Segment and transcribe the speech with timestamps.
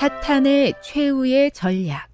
[0.00, 2.08] 사탄의 최후의 전략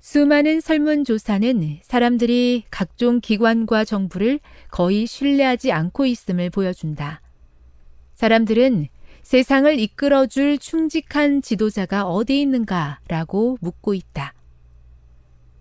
[0.00, 7.20] 수많은 설문조사는 사람들이 각종 기관과 정부를 거의 신뢰하지 않고 있음을 보여준다.
[8.16, 8.88] 사람들은
[9.22, 14.34] 세상을 이끌어줄 충직한 지도자가 어디 있는가 라고 묻고 있다.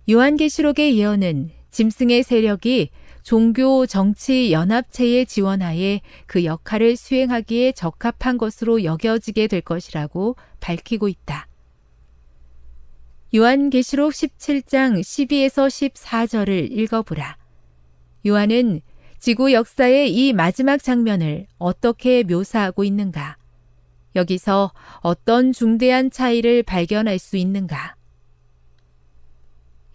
[0.10, 2.90] 요한계시록의 예언은 짐승의 세력이
[3.28, 11.50] 종교 정치 연합체의 지원하에 그 역할을 수행하기에 적합한 것으로 여겨지게 될 것이라고 밝히고 있다.
[13.36, 17.36] 요한계시록 17장 12에서 14절을 읽어보라.
[18.26, 18.80] 요한은
[19.20, 23.36] 지구 역사의 이 마지막 장면을 어떻게 묘사하고 있는가?
[24.16, 24.72] 여기서
[25.02, 27.98] 어떤 중대한 차이를 발견할 수 있는가?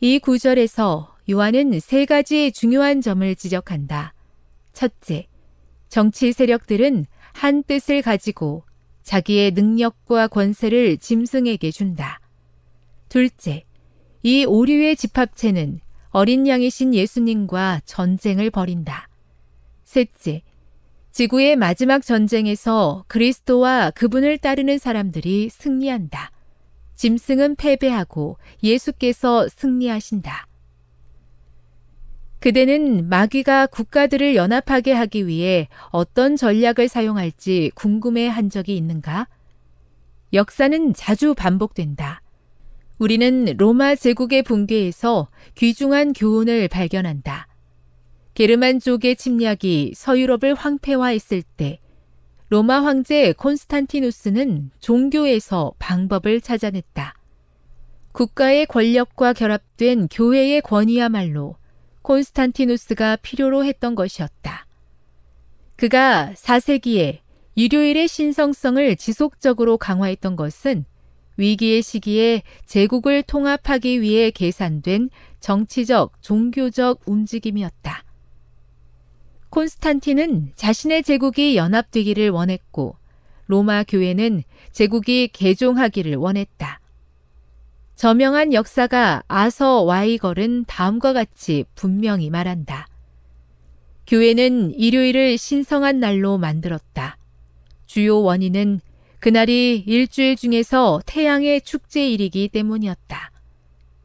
[0.00, 4.14] 이 구절에서 요한은 세 가지 중요한 점을 지적한다.
[4.72, 5.26] 첫째,
[5.88, 8.64] 정치 세력들은 한 뜻을 가지고
[9.02, 12.20] 자기의 능력과 권세를 짐승에게 준다.
[13.08, 13.64] 둘째,
[14.22, 19.08] 이 오류의 집합체는 어린 양이신 예수님과 전쟁을 벌인다.
[19.84, 20.42] 셋째,
[21.10, 26.30] 지구의 마지막 전쟁에서 그리스도와 그분을 따르는 사람들이 승리한다.
[26.94, 30.46] 짐승은 패배하고 예수께서 승리하신다.
[32.42, 39.28] 그대는 마귀가 국가들을 연합하게 하기 위해 어떤 전략을 사용할지 궁금해 한 적이 있는가?
[40.32, 42.20] 역사는 자주 반복된다.
[42.98, 47.47] 우리는 로마 제국의 붕괴에서 귀중한 교훈을 발견한다.
[48.34, 51.78] 게르만족의 침략이 서유럽을 황폐화했을 때
[52.48, 57.14] 로마 황제 콘스탄티누스는 종교에서 방법을 찾아냈다.
[58.11, 61.62] 국가의 권력과 결합된 교회의 권위야말로
[62.02, 64.66] 콘스탄티누스가 필요로 했던 것이었다.
[65.76, 67.20] 그가 4세기에
[67.54, 70.84] 일요일의 신성성을 지속적으로 강화했던 것은
[71.37, 75.10] 위기의 시기에 제국을 통합하기 위해 계산된
[75.40, 78.04] 정치적, 종교적 움직임이었다.
[79.50, 82.96] 콘스탄틴은 자신의 제국이 연합되기를 원했고
[83.46, 86.81] 로마 교회는 제국이 개종하기를 원했다.
[88.02, 92.88] 저명한 역사가 아서 와이걸은 다음과 같이 분명히 말한다.
[94.08, 97.16] 교회는 일요일을 신성한 날로 만들었다.
[97.87, 98.81] 주요 원인은
[99.20, 103.31] 그날이 일주일 중에서 태양의 축제일이기 때문이었다.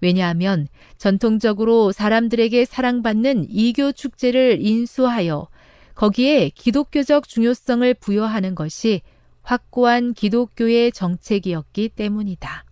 [0.02, 0.68] 왜냐하면
[1.00, 5.48] 전통적으로 사람들에게 사랑받는 이교 축제를 인수하여
[5.96, 9.02] 거기에 기독교적 중요성을 부여하는 것이
[9.42, 12.67] 확고한 기독교의 정책이었기 때문이다.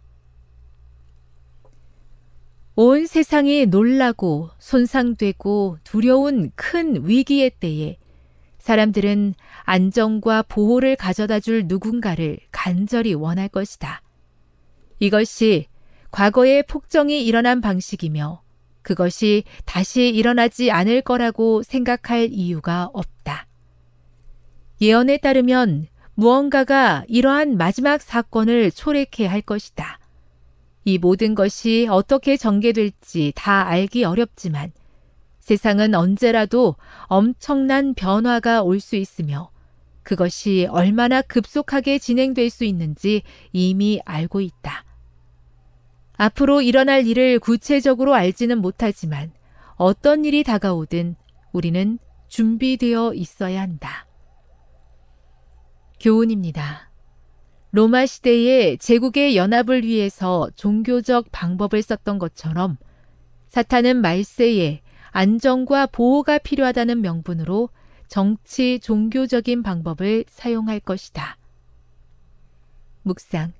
[2.78, 7.98] 온 세상이 놀라고 손상되고 두려운 큰 위기의 때에
[8.60, 14.02] 사람들은 안정과 보호를 가져다 줄 누군가를 간절히 원할 것이다.
[15.00, 15.68] 이것이
[16.12, 18.42] 과거의 폭정이 일어난 방식이며
[18.82, 23.48] 그것이 다시 일어나지 않을 거라고 생각할 이유가 없다.
[24.82, 30.00] 예언에 따르면 무언가가 이러한 마지막 사건을 초래케 할 것이다.
[30.86, 34.72] 이 모든 것이 어떻게 전개될지 다 알기 어렵지만
[35.40, 36.76] 세상은 언제라도
[37.08, 39.50] 엄청난 변화가 올 수 있으며
[40.04, 44.86] 그것이 얼마나 급속하게 진행될 수 있는지 이미 알고 있다.
[46.18, 49.32] 앞으로 일어날 일을 구체적으로 알지는 못하지만
[49.76, 51.16] 어떤 일이 다가오든
[51.52, 51.98] 우리는
[52.28, 54.08] 준비되어 있어야 한다.
[56.00, 56.92] 교훈입니다.
[57.76, 62.78] 로마 시대에 제국의 연합을 위해서 종교적 방법을 썼던 것처럼
[63.50, 64.80] 사탄은 말세에
[65.12, 67.68] 안정과 보호가 필요하다는 명분으로
[68.08, 71.36] 정치 종교적인 방법을 사용할 것이다.
[73.02, 73.52] 묵상.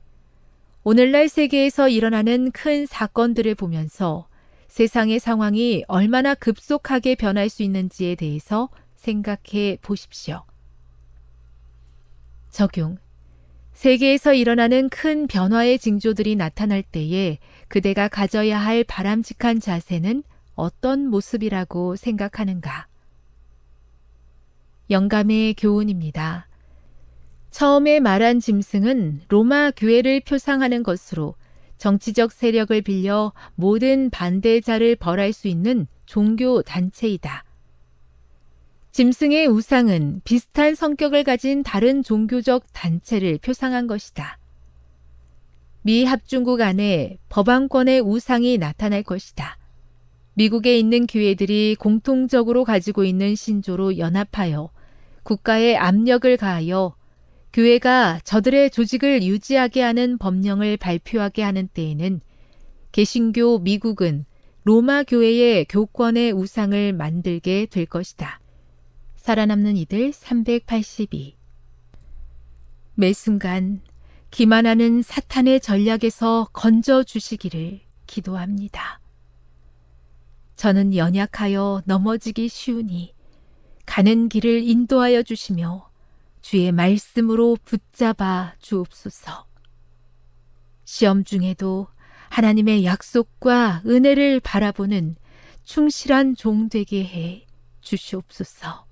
[0.86, 4.30] 오늘날 세계에서 일어나는 큰 사건들을 보면서
[4.70, 10.46] 세상의 상황이 얼마나 급속하게 변할 수 있는지에 대해서 생각해 보십시오.
[12.50, 12.98] 적용.
[13.76, 17.38] 세계에서 일어나는 큰 변화의 징조들이 나타날 때에
[17.68, 20.24] 그대가 가져야 할 바람직한 자세는
[20.56, 22.88] 어떤 모습이라고 생각하는가?
[24.90, 26.48] 영감의 교훈입니다.
[27.52, 31.36] 처음에 말한 짐승은 로마 교회를 표상하는 것으로
[31.78, 37.45] 정치적 세력을 빌려 모든 반대자를 벌할 수 있는 종교 단체이다.
[38.96, 44.40] 짐승의 우상은 비슷한 성격을 가진 다른 종교적 단체를 표상한 것이다.
[45.82, 49.58] 미 합중국 안에 법안권의 우상이 나타날 것이다.
[50.36, 54.70] 미국에 있는 교회들이 공통적으로 가지고 있는 신조로 연합하여
[55.24, 56.96] 국가에 압력을 가하여
[57.52, 62.22] 교회가 저들의 조직을 유지하게 하는 법령을 발표하게 하는 때에는
[62.94, 64.24] 개신교 미국은
[64.64, 68.40] 로마 교회의 교권의 우상을 만들게 될 것이다.
[69.26, 71.36] 살아남는 이들 382.
[72.94, 73.82] 매 순간
[74.30, 79.00] 기만하는 사탄의 전략에서 건져 주시기를 기도합니다.
[80.56, 83.16] 저는 연약하여 넘어지기 쉬우니
[83.88, 85.90] 가는 길을 인도하여 주시며
[86.42, 89.48] 주의 말씀으로 붙잡아 주옵소서.
[90.84, 91.88] 시험 중에도
[92.30, 95.16] 하나님의 약속과 은혜를 바라보는
[95.64, 97.48] 충실한 종 되게 해
[97.82, 98.85] 주시옵소서.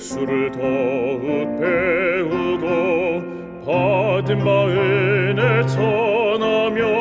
[0.00, 2.62] 예수를 더욱 배우고
[3.66, 6.99] 받은 바 은혜 전하며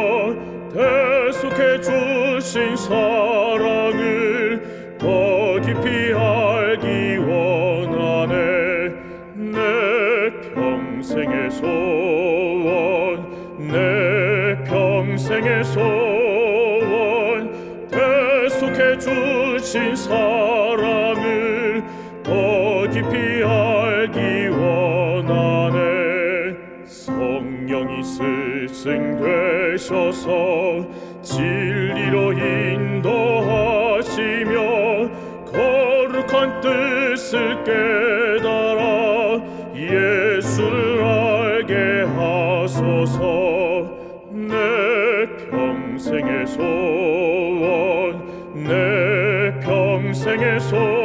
[2.49, 4.59] 주신 사랑을
[4.97, 8.33] 더 깊이 알기 원하네.
[9.35, 13.27] 내 평생의 소원
[13.59, 17.51] 내 평생의 소원.
[17.87, 21.83] 대속해 주신 사랑을
[22.23, 25.77] 더 깊이 알기 원하네.
[26.83, 30.87] 성령이 스승 되셔서
[31.21, 33.09] 진리로 인도하시며
[35.45, 39.41] 거룩한 뜻을 깨달아
[39.75, 43.19] 예수를 알게 하소서.
[44.31, 44.55] 내
[45.49, 48.23] 평생의 소원
[48.53, 50.98] 내 평생의 소원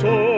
[0.00, 0.31] 평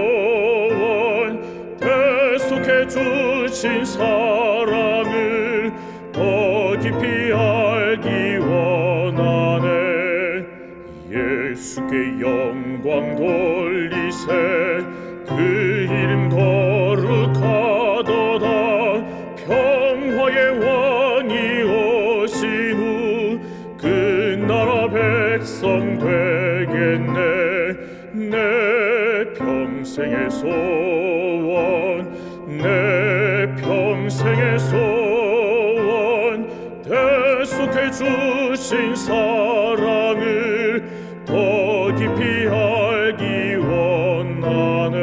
[30.44, 32.12] 소원
[32.46, 36.46] 내 평생의 소원
[36.82, 40.84] 대속해 주신 사랑을
[41.24, 44.98] 더 깊이 알기 원하네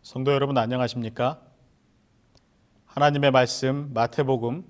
[0.00, 1.42] 성도 여러분 안녕하십니까?
[2.86, 4.64] 하나님의 말씀 마태복음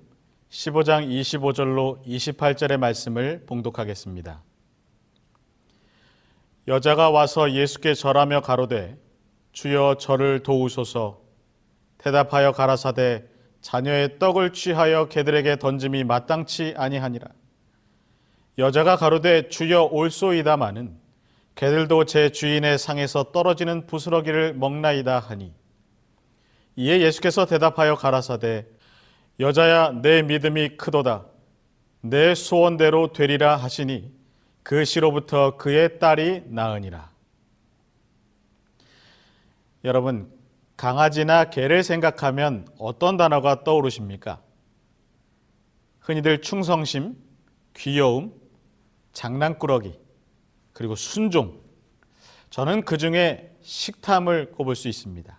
[0.49, 4.48] 15장 25절로 28절의 말씀을 봉독하겠습니다.
[6.69, 8.95] 여자가 와서 예수께 절하며 가로되
[9.53, 11.19] 주여 저를 도우소서.
[11.97, 13.25] 대답하여 가라사대
[13.59, 17.27] 자녀의 떡을 취하여 개들에게 던짐이 마땅치 아니하니라.
[18.59, 20.95] 여자가 가로되 주여 올소이다마는
[21.55, 25.51] 개들도 제 주인의 상에서 떨어지는 부스러기를 먹나이다 하니.
[26.75, 28.67] 이에 예수께서 대답하여 가라사대
[29.39, 31.25] 여자야 내 믿음이 크도다.
[32.01, 34.18] 내 소원대로 되리라 하시니
[34.69, 37.09] 그 시로부터 그의 딸이 나으니라
[39.83, 40.31] 여러분
[40.77, 44.39] 강아지나 개를 생각하면 어떤 단어가 떠오르십니까?
[46.01, 47.17] 흔히들 충성심,
[47.73, 48.31] 귀여움,
[49.11, 49.99] 장난꾸러기,
[50.71, 51.59] 그리고 순종.
[52.51, 55.35] 저는 그 중에 식탐을 꼽을 수 있습니다.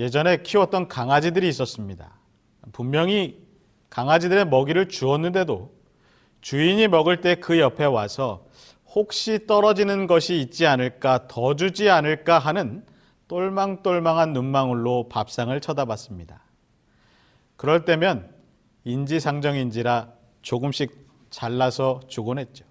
[0.00, 2.12] 예전에 키웠던 강아지들이 있었습니다.
[2.72, 3.40] 분명히
[3.88, 5.83] 강아지들의 먹이를 주었는데도
[6.44, 8.44] 주인이 먹을 때 그 옆에 와서
[8.94, 12.84] 혹시 떨어지는 것이 있지 않을까, 더 주지 않을까 하는
[13.28, 16.42] 똘망똘망한 눈망울로 밥상을 쳐다봤습니다.
[17.56, 18.30] 그럴 때면
[18.84, 22.66] 인지상정인지라 조금씩 잘라서 주곤 했죠.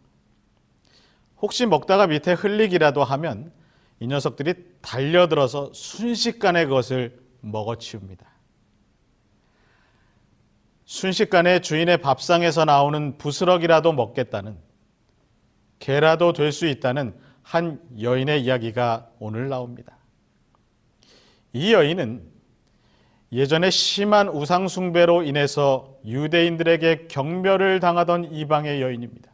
[1.42, 3.52] 혹시 먹다가 밑에 흘리기라도 하면
[4.00, 4.54] 이 녀석들이
[4.84, 8.33] 달려들어서 순식간에 그것을 먹어치웁니다.
[10.86, 14.58] 순식간에 주인의 밥상에서 나오는 부스럭이라도 먹겠다는
[15.80, 19.98] 개라도 될 수 있다는 한 여인의 이야기가 오늘 나옵니다.
[21.52, 22.24] 이 여인은
[23.32, 29.32] 예전에 심한 우상숭배로 인해서 유대인들에게 경멸을 당하던 이방의 여인입니다.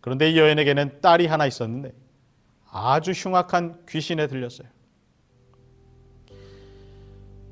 [0.00, 1.92] 그런데 이 여인에게는 딸이 하나 있었는데
[2.70, 4.68] 아주 흉악한 귀신에 들렸어요.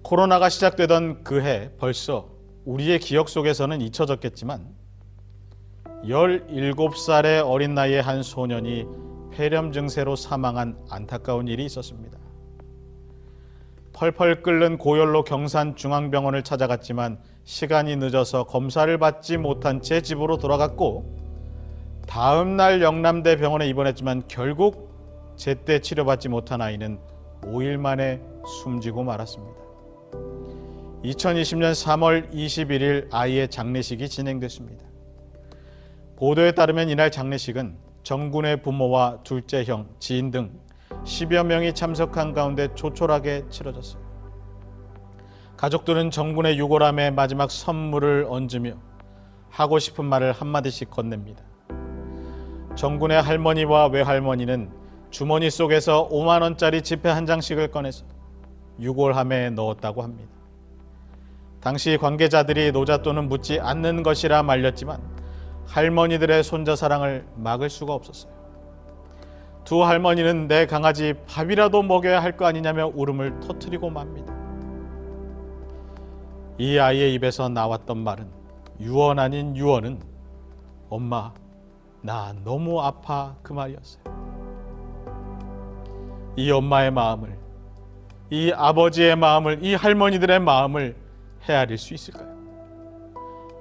[0.02, 2.30] 코로나가 시작되던 그 해 벌써
[2.64, 4.66] 우리의 기억 속에서는 잊혀졌겠지만
[6.04, 8.86] 17살의 어린 나이의 한 소년이
[9.32, 12.18] 폐렴 증세로 사망한 안타까운 일이 있었습니다.
[13.92, 21.18] 펄펄 끓는 고열로 경산 중앙병원을 찾아갔지만 시간이 늦어서 검사를 받지 못한 채 집으로 돌아갔고
[22.06, 24.90] 다음 날 영남대 병원에 입원했지만 결국
[25.36, 26.98] 제때 치료받지 못한 아이는
[27.42, 28.20] 5일 만에
[28.62, 29.69] 숨지고 말았습니다.
[31.04, 34.84] 2020년 3월 21일 아이의 장례식이 진행됐습니다.
[36.16, 40.60] 보도에 따르면 이날 장례식은 정군의 부모와 둘째 형, 지인 등
[41.04, 44.02] 10여 명이 참석한 가운데 조촐하게 치러졌어요.
[45.56, 48.74] 가족들은 정군의 유골함에 마지막 선물을 얹으며
[49.48, 51.42] 하고 싶은 말을 한마디씩 건넵니다.
[52.76, 54.70] 정군의 할머니와 외할머니는
[55.10, 58.04] 주머니 속에서 5만 원짜리 지폐 한 장씩을 꺼내서
[58.78, 60.39] 유골함에 넣었다고 합니다.
[61.60, 65.00] 당시 관계자들이 노잣돈은 묻지 않는 것이라 말렸지만
[65.66, 68.32] 할머니들의 손자 사랑을 막을 수가 없었어요.
[69.64, 74.34] 두 할머니는 내 강아지 밥이라도 먹여야 할 거 아니냐며 울음을 터뜨리고 맙니다.
[76.58, 78.26] 이 아이의 입에서 나왔던 말은
[78.80, 80.00] 유언 아닌 유언은
[80.88, 81.32] 엄마
[82.00, 84.02] 나 너무 아파 그 말이었어요.
[86.36, 87.38] 이 엄마의 마음을
[88.30, 90.96] 이 아버지의 마음을 이 할머니들의 마음을
[91.48, 92.28] 헤아릴 수 있을까요?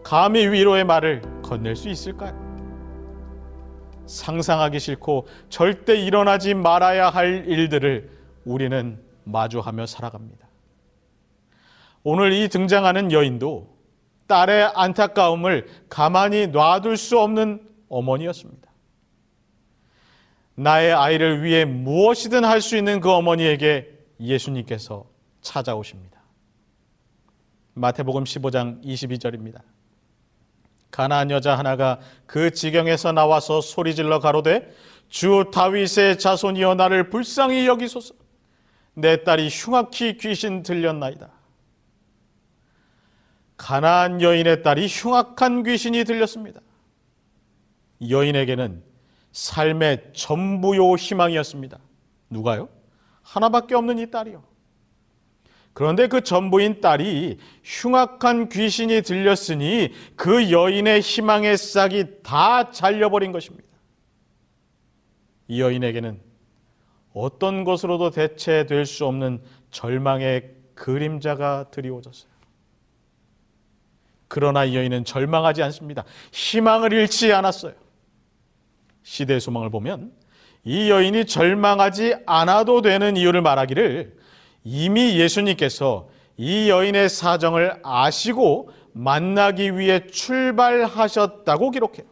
[0.03, 2.48] 감히 위로의 말을 건넬 수 있을까요?
[4.05, 8.09] 상상하기 싫고 절대 일어나지 말아야 할 일들을
[8.43, 10.48] 우리는 마주하며 살아갑니다.
[12.03, 13.77] 오늘 이 등장하는 여인도
[14.27, 18.69] 딸의 안타까움을 가만히 놔둘 수 없는 어머니였습니다.
[20.55, 23.88] 나의 아이를 위해 무엇이든 할 수 있는 그 어머니에게
[24.19, 25.05] 예수님께서
[25.41, 26.18] 찾아오십니다.
[27.73, 29.61] 마태복음 15장 22절입니다.
[30.91, 34.73] 가나안 여자 하나가 그 지경에서 나와서 소리질러 가로되
[35.07, 38.15] 주 다윗의 자손이여 나를 불쌍히 여기소서
[38.93, 41.29] 내 딸이 흉악히 귀신 들렸나이다.
[43.57, 46.61] 가나안 여인의 딸이 흉악한 귀신이 들렸습니다.
[48.09, 48.83] 여인에게는
[49.31, 51.77] 삶의 전부요 희망이었습니다.
[52.29, 52.69] 누가요?
[53.21, 54.48] 하나밖에 없는 이 딸이요.
[55.73, 63.67] 그런데 그 전부인 딸이 흉악한 귀신이 들렸으니 그 여인의 희망의 싹이 다 잘려버린 것입니다.
[65.47, 66.19] 이 여인에게는
[67.13, 72.29] 어떤 것으로도 대체될 수 없는 절망의 그림자가 드리워졌어요.
[74.27, 76.03] 그러나 이 여인은 절망하지 않습니다.
[76.31, 77.73] 희망을 잃지 않았어요.
[79.01, 80.13] 시대의 소망을 보면
[80.63, 84.18] 이 여인이 절망하지 않아도 되는 이유를 말하기를
[84.63, 92.07] 이미 예수님께서 이 여인의 사정을 아시고 만나기 위해 출발하셨다고 기록해요.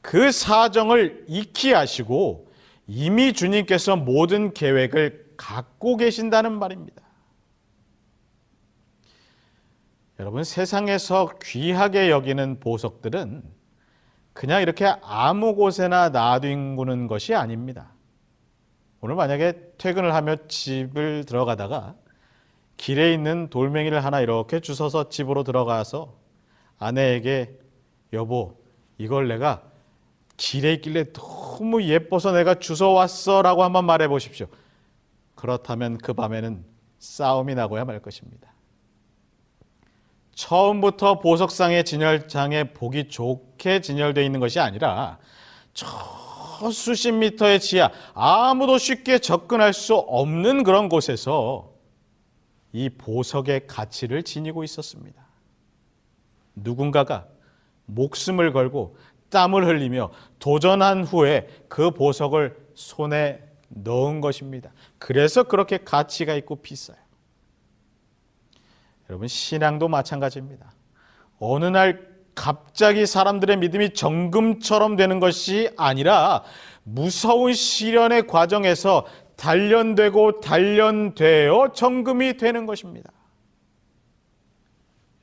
[0.00, 2.48] 그 사정을 익히 아시고
[2.86, 7.02] 이미 주님께서 모든 계획을 갖고 계신다는 말입니다.
[10.18, 13.42] 여러분, 세상에서 귀하게 여기는 보석들은
[14.32, 17.92] 그냥 이렇게 아무 곳에나 놔두는 것이 아닙니다.
[19.00, 21.94] 오늘 만약에 퇴근을 하며 집을 들어가다가
[22.76, 26.14] 길에 있는 돌멩이를 하나 이렇게 주워서 집으로 들어가서
[26.78, 27.58] 아내에게
[28.12, 28.56] 여보,
[28.98, 29.62] 이걸 내가
[30.36, 34.46] 길에 있길래 너무 예뻐서 내가 주워왔어 라고 한번 말해 보십시오.
[35.34, 36.64] 그렇다면 그 밤에는
[36.98, 38.52] 싸움이 나고야 말 것입니다.
[40.34, 45.18] 처음부터 보석상의 진열장에 보기 좋게 진열되어 있는 것이 아니라
[46.58, 51.72] 저 수십 미터의 지하 아무도 쉽게 접근할 수 없는 그런 곳에서
[52.72, 55.24] 이 보석의 가치를 지니고 있었습니다.
[56.56, 57.28] 누군가가
[57.86, 58.96] 목숨을 걸고
[59.30, 64.72] 땀을 흘리며 도전한 후에 그 보석을 손에 넣은 것입니다.
[64.98, 66.96] 그래서 그렇게 가치가 있고 비싸요.
[69.08, 70.72] 여러분, 신앙도 마찬가지입니다.
[71.38, 72.07] 어느 날
[72.38, 76.44] 갑자기 사람들의 믿음이 정금처럼 되는 것이 아니라
[76.84, 79.04] 무서운 시련의 과정에서
[79.36, 83.10] 단련되고 단련되어 정금이 되는 것입니다.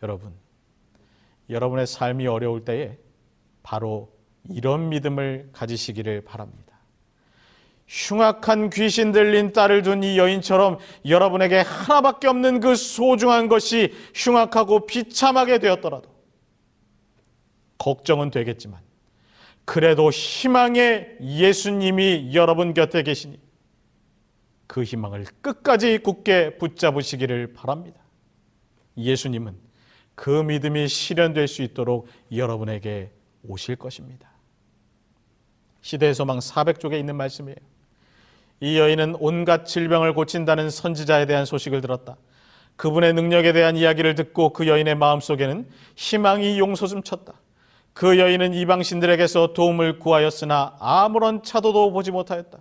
[0.04, 0.34] 여러분,
[1.50, 2.98] 여러분의 삶이 어려울 때에
[3.64, 4.12] 바로
[4.50, 6.76] 이런 믿음을 가지시기를 바랍니다.
[7.88, 15.60] 흉악한 귀신 들린 딸을 둔 이 여인처럼 여러분에게 하나밖에 없는 그 소중한 것이 흉악하고 비참하게
[15.60, 16.15] 되었더라도
[17.78, 18.80] 걱정은 되겠지만
[19.66, 23.40] 그래도 희망의 예수님이 여러분 곁에 계시니
[24.68, 28.00] 그 희망을 끝까지 굳게 붙잡으시기를 바랍니다.
[28.98, 29.56] 예수님은
[30.16, 33.12] 그 믿음이 실현될 수 있도록 여러분에게
[33.48, 34.30] 오실 것입니다.
[35.82, 37.58] 시대의 소망 400쪽에 있는 말씀이에요.
[38.62, 42.18] 이 여인은 온갖 질병을 고친다는 선지자에 대한 소식을 들었다.
[42.78, 47.34] 그분의 능력에 대한 이야기를 듣고 그 여인의 마음속에는 희망이 용솟음 쳤다.
[47.96, 52.58] 그 여인은 이방신들에게서 도움을 구하였으나 아무런 차도도 보지 못하였다.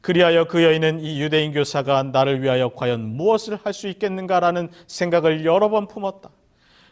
[0.00, 5.68] 그리하여 그 여인은 이 유대인 교사가 나를 위하여 과연 무엇을 할 수 있겠는가라는 생각을 여러
[5.68, 6.30] 번 품었다.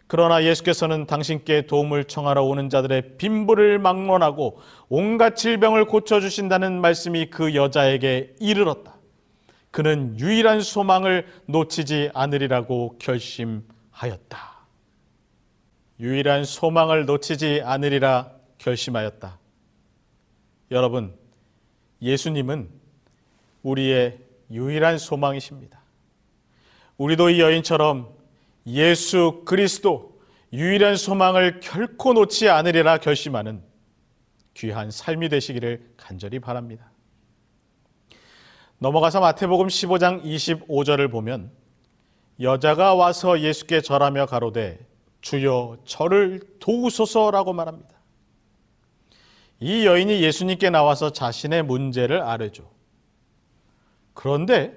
[0.06, 8.34] 그러나 예수께서는 당신께 도움을 청하러 오는 자들의 빈부를 막론하고 온갖 질병을 고쳐주신다는 말씀이 그 여자에게
[8.40, 8.94] 이르렀다.
[9.70, 14.49] 그는 유일한 소망을 놓치지 않으리라고 결심하였다.
[16.00, 19.38] 유일한 소망을 놓치지 않으리라 결심하였다.
[20.70, 21.14] 여러분,
[22.00, 22.70] 예수님은
[23.62, 24.18] 우리의
[24.50, 25.78] 유일한 소망이십니다.
[26.96, 28.08] 우리도 이 여인처럼
[28.66, 30.18] 예수 그리스도
[30.54, 33.62] 유일한 소망을 결코 놓지 않으리라 결심하는
[34.54, 36.90] 귀한 삶이 되시기를 간절히 바랍니다.
[38.78, 41.52] 넘어가서 마태복음 15장 25절을 보면
[42.40, 44.89] 여자가 와서 예수께 절하며 가로되
[45.20, 47.90] 주여 저를 도우소서라고 말합니다.
[49.60, 52.70] 이 여인이 예수님께 나와서 자신의 문제를 아뢰죠.
[54.14, 54.74] 그런데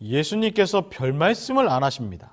[0.00, 2.32] 예수님께서 별 말씀을 안 하십니다.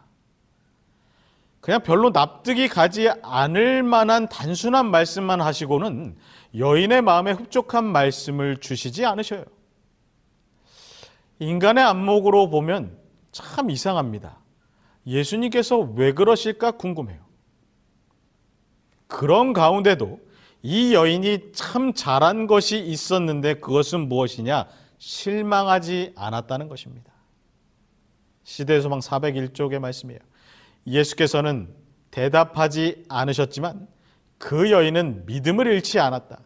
[1.60, 6.18] 그냥 별로 납득이 가지 않을 만한 단순한 말씀만 하시고는
[6.58, 9.46] 여인의 마음에 흡족한 말씀을 주시지 않으셔요.
[11.40, 12.98] 인간의 안목으로 보면
[13.32, 14.38] 참 이상합니다.
[15.06, 17.31] 예수님께서 왜 그러실까 궁금해요.
[19.12, 20.22] 그런 가운데도
[20.64, 24.68] 이 여인이 참 잘한 것이 있었는데 그것은 무엇이냐?
[25.00, 27.12] 실망하지 않았다는 것입니다.
[28.46, 30.20] 시대의 소망 401쪽의 말씀이에요.
[30.88, 31.68] 예수께서는
[32.10, 33.86] 대답하지 않으셨지만
[34.38, 36.40] 그 여인은 믿음을 잃지 않았다.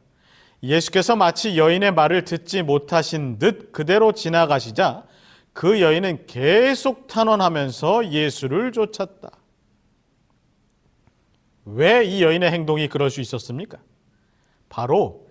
[0.64, 5.04] 예수께서 마치 여인의 말을 듣지 못하신 듯 그대로 지나가시자
[5.54, 9.30] 그 여인은 계속 탄원하면서 예수를 쫓았다.
[11.66, 13.80] 왜 이 여인의 행동이 그럴 수 있었습니까?
[14.70, 15.28] 바로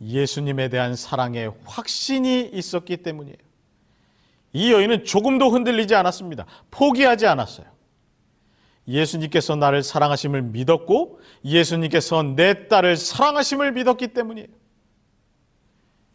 [0.00, 3.36] 예수님에 대한 사랑의 확신이 있었기 때문이에요.
[4.52, 6.46] 이 여인은 조금도 흔들리지 않았습니다.
[6.70, 7.66] 포기하지 않았어요.
[8.86, 14.48] 예수님께서 나를 사랑하심을 믿었고 예수님께서 내 딸을 사랑하심을 믿었기 때문이에요.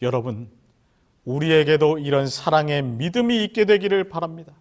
[0.02, 0.50] 여러분,
[1.26, 4.54] 우리에게도 이런 사랑의 믿음이 있게 되기를 바랍니다.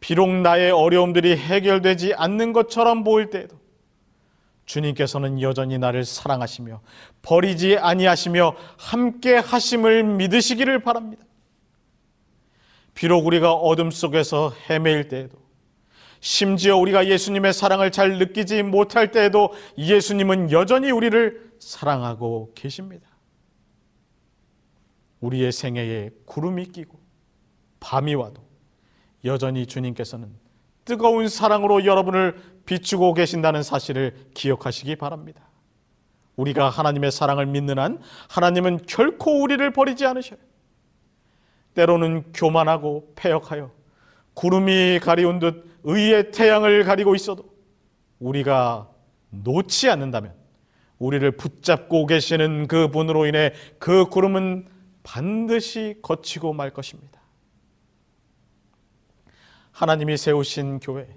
[0.00, 3.61] 비록 나의 어려움들이 해결되지 않는 것처럼 보일 때에도
[4.72, 6.80] 주님께서는 여전히 나를 사랑하시며
[7.20, 11.24] 버리지 아니하시며 함께 하심을 믿으시기를 바랍니다.
[12.94, 15.38] 비록 우리가 어둠 속에서 헤매일 때에도
[16.20, 23.08] 심지어 우리가 예수님의 사랑을 잘 느끼지 못할 때에도 예수님은 여전히 우리를 사랑하고 계십니다.
[25.20, 26.98] 우리의 생애에 구름이 끼고
[27.80, 28.42] 밤이 와도
[29.24, 30.28] 여전히 주님께서는
[30.84, 35.42] 뜨거운 사랑으로 여러분을 비추고 계신다는 사실을 기억하시기 바랍니다.
[36.36, 40.38] 우리가 하나님의 사랑을 믿는 한 하나님은 결코 우리를 버리지 않으셔요.
[41.74, 43.70] 때로는 교만하고 패역하여
[44.34, 47.44] 구름이 가리운 듯 의의 태양을 가리고 있어도
[48.18, 48.88] 우리가
[49.30, 50.34] 놓지 않는다면
[50.98, 54.68] 우리를 붙잡고 계시는 그 분으로 인해 그 구름은
[55.02, 57.20] 반드시 거치고 말 것입니다.
[59.72, 61.08] 하나님이 세우신 교회,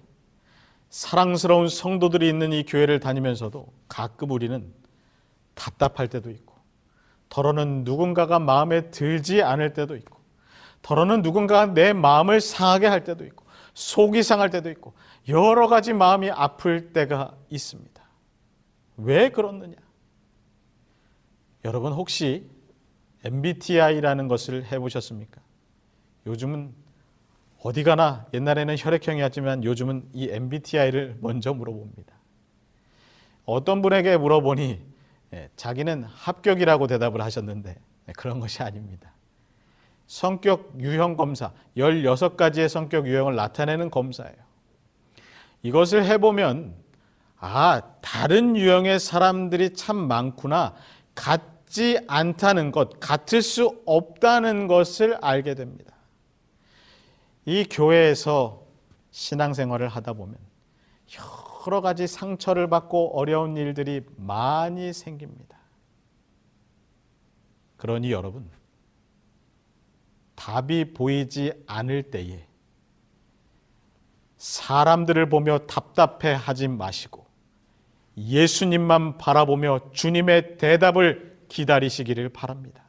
[0.96, 4.74] 사랑스러운 성도들이 있는 이 교회를 다니면서도 가끔 우리는
[5.54, 6.56] 답답할 때도 있고,
[7.28, 10.22] 더러는 누군가가 마음에 들지 않을 때도 있고,
[10.82, 14.94] 더러는 누군가가 내 마음을 상하게 할 때도 있고, 속이 상할 때도 있고,
[15.28, 18.02] 여러 가지 마음이 아플 때가 있습니다.
[18.96, 19.76] 왜 그렇느냐?
[21.66, 22.50] 여러분 혹시
[23.26, 25.42] MBTI라는 것을 해보셨습니까?
[26.26, 26.85] 요즘은
[27.66, 32.14] 어디 가나 옛날에는 혈액형이었지만 요즘은 이 MBTI를 먼저 물어봅니다.
[33.44, 34.86] 어떤 분에게 물어보니
[35.34, 37.76] 예, 자기는 합격이라고 대답을 하셨는데
[38.06, 39.12] 네, 그런 것이 아닙니다.
[40.06, 44.36] 성격 유형 검사, 16가지의 성격 유형을 나타내는 검사예요.
[45.64, 46.76] 이것을 해보면,
[47.40, 50.76] 아, 다른 유형의 사람들이 참 많구나.
[51.16, 55.95] 같지 않다는 것, 같을 수 없다는 것을 알게 됩니다.
[57.46, 58.64] 이 교회에서
[59.12, 60.36] 신앙생활을 하다 보면
[61.68, 65.58] 여러 가지 상처를 받고 어려운 일들이 많이 생깁니다.
[67.78, 68.50] 그러니 여러분,
[70.36, 72.46] 답이 보이지 않을 때에
[74.38, 77.26] 사람들을 보며 답답해 하지 마시고
[78.18, 82.84] 예수님만 바라보며 주님의 대답을 기다리시기를 바랍니다.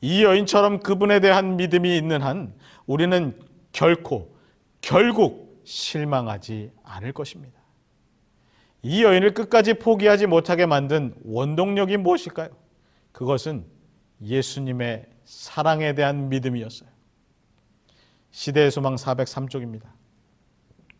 [0.00, 2.54] 이 여인처럼 그분에 대한 믿음이 있는 한
[2.88, 3.38] 우리는
[3.70, 4.34] 결코
[4.80, 7.60] 결국 실망하지 않을 것입니다.
[8.82, 12.48] 이 여인을 끝까지 포기하지 못하게 만든 원동력이 무엇일까요?
[13.12, 13.66] 그것은
[14.22, 16.88] 예수님의 사랑에 대한 믿음이었어요.
[18.30, 19.82] 시대의 소망 403쪽입니다.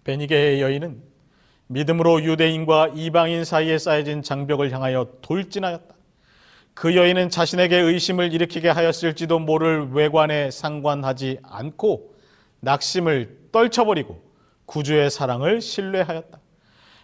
[0.05, 1.03] 베니게의 여인은
[1.68, 5.98] 믿음으로 유대인과 이방인 사이에 쌓여진 장벽을 향하여 돌진하였다.
[6.79, 12.14] 그 여인은 자신에게 의심을 일으키게 하였을지도 모를 외관에 상관하지 않고
[12.61, 14.23] 낙심을 떨쳐버리고
[14.64, 16.38] 구주의 사랑을 신뢰하였다.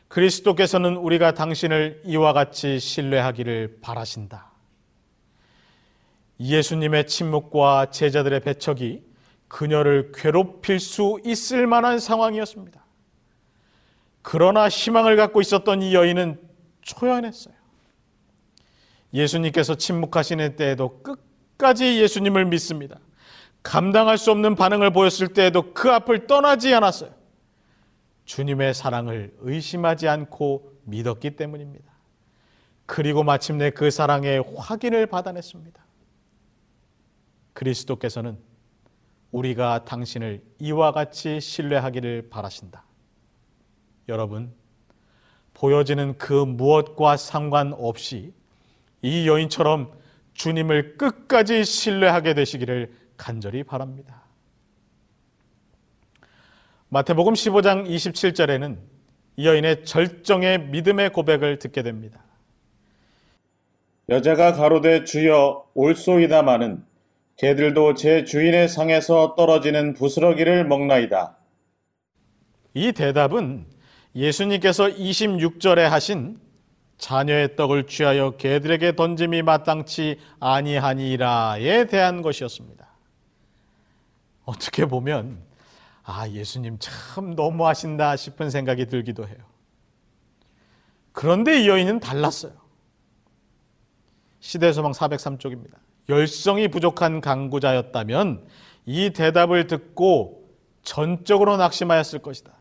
[0.07, 4.53] 그리스도께서는 우리가 당신을 이와 같이 신뢰하기를 바라신다.
[6.39, 9.03] 예수님의 침묵과 제자들의 배척이
[9.49, 12.81] 그녀를 괴롭힐 수 있을 만한 상황이었습니다.
[14.23, 16.41] 그러나 희망을 갖고 있었던 이 여인은
[16.83, 17.64] 초연했어요.
[19.15, 22.99] 예수님께서 침묵하시는 때에도 끝까지 예수님을 믿습니다.
[23.63, 27.15] 감당할 수 없는 반응을 보였을 때에도 그 앞을 떠나지 않았어요.
[28.25, 31.93] 주님의 사랑을 의심하지 않고 믿었기 때문입니다.
[32.87, 35.83] 그리고 마침내 그 사랑의 확인을 받아냈습니다.
[37.55, 38.39] 그리스도께서는
[39.31, 42.85] 우리가 당신을 이와 같이 신뢰하기를 바라신다.
[44.09, 44.53] 여러분,
[45.55, 48.35] 보여지는 그 무엇과 상관없이
[49.05, 49.93] 이 여인처럼
[50.33, 54.23] 주님을 끝까지 신뢰하게 되시기를 간절히 바랍니다.
[56.89, 58.79] 마태복음 15장 27절에는
[59.37, 62.25] 이 여인의 절정의 믿음의 고백을 듣게 됩니다.
[64.09, 66.83] 여자가 가로되 주여 올소이다마는
[67.37, 71.37] 개들도 제 주인의 상에서 떨어지는 부스러기를 먹나이다.
[72.73, 73.67] 이 대답은
[74.15, 76.39] 예수님께서 26절에 하신
[76.99, 82.87] 자녀의 떡을 취하여 개들에게 던짐이 마땅치 아니하니라에 대한 것이었습니다.
[84.45, 85.39] 어떻게 보면
[86.05, 89.39] 아 예수님 참 너무하신다 싶은 생각이 들기도 해요.
[91.13, 92.53] 그런데 이 여인은 달랐어요.
[94.41, 95.77] 시대소망 403쪽입니다.
[96.09, 98.47] 열성이 부족한 강구자였다면
[98.85, 100.45] 이 대답을 듣고
[100.83, 102.53] 전적으로 낙심하였을 것이다.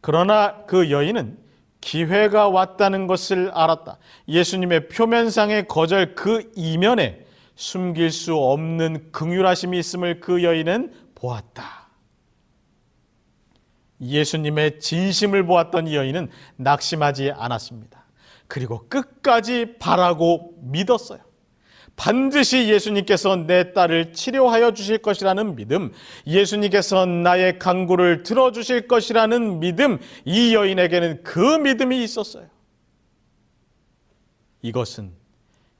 [0.00, 1.38] 그러나 그 여인은
[1.80, 3.98] 기회가 왔다는 것을 알았다.
[4.28, 11.88] 예수님의 표면상의 거절 그 이면에 숨길 수 없는 긍휼하심이 있음을 그 여인은 보았다.
[14.00, 18.04] 예수님의 진심을 보았던 이 여인은 낙심하지 않았습니다.
[18.46, 21.27] 그리고 끝까지 바라고 믿었어요.
[21.98, 25.92] 반드시 예수님께서 내 딸을 치료하여 주실 것이라는 믿음,
[26.26, 32.46] 예수님께서 나의 강구를 들어주실 것이라는 믿음, 이 여인에게는 그 믿음이 있었어요.
[34.62, 35.10] 이것은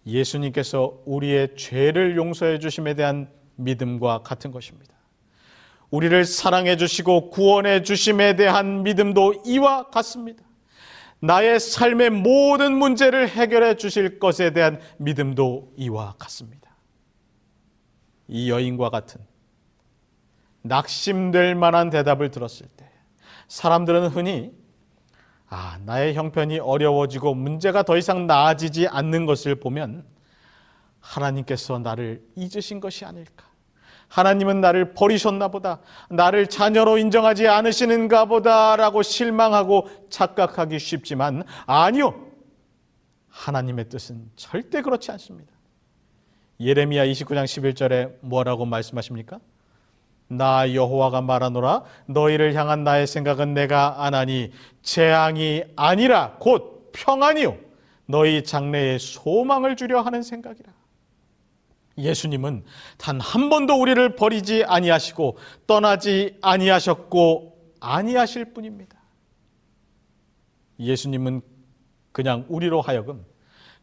[0.06, 4.94] 예수님께서 우리의 죄를 용서해 주심에 대한 믿음과 같은 것입니다.
[5.90, 10.47] 우리를 사랑해 주시고 구원해 주심에 대한 믿음도 이와 같습니다.
[11.20, 16.76] 나의 삶의 모든 문제를 해결해 주실 것에 대한 믿음도 이와 같습니다.
[18.28, 19.20] 이 여인과 같은
[20.62, 22.88] 낙심될 만한 대답을 들었을 때
[23.48, 24.52] 사람들은 흔히
[25.50, 30.04] 아, 나의 형편이 어려워지고 문제가 더 이상 나아지지 않는 것을 보면
[31.00, 33.47] 하나님께서 나를 잊으신 것이 아닐까.
[34.08, 35.80] 하나님은 나를 버리셨나 보다.
[36.10, 42.26] 나를 자녀로 인정하지 않으시는가 보다라고 실망하고 착각하기 쉽지만 아니요.
[43.28, 45.52] 하나님의 뜻은 절대 그렇지 않습니다.
[46.60, 49.38] 예레미야 29장 11절에 뭐라고 말씀하십니까?
[50.28, 57.56] 나 여호와가 말하노라 너희를 향한 나의 생각은 내가 안하니 재앙이 아니라 곧 평안이요
[58.06, 60.77] 너희 장래에 소망을 주려 하는 생각이라.
[61.98, 62.64] 예수님은
[62.96, 68.96] 단 한 번도 우리를 버리지 아니하시고 떠나지 아니하셨고 아니하실 뿐입니다.
[70.78, 71.42] 예수님은
[72.12, 73.24] 그냥 우리로 하여금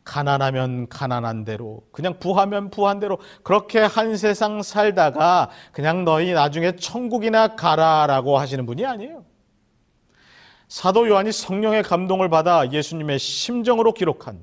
[0.03, 7.55] 가난하면 가난한 대로, 그냥 부하면 부한 대로 그렇게 한 세상 살다가 그냥 너희 나중에 천국이나
[7.55, 9.25] 가라라고 하시는 분이 아니에요.
[10.67, 14.39] 사도 요한이 성령의 감동을 받아 예수님의 심정으로 기록한